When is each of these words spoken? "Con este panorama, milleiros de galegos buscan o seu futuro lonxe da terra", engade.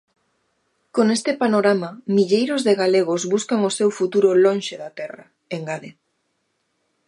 "Con 0.95 1.07
este 1.17 1.31
panorama, 1.41 1.89
milleiros 2.15 2.61
de 2.67 2.73
galegos 2.81 3.21
buscan 3.33 3.59
o 3.69 3.71
seu 3.77 3.89
futuro 3.99 4.29
lonxe 4.43 4.75
da 4.83 4.89
terra", 4.99 5.25
engade. 5.55 5.89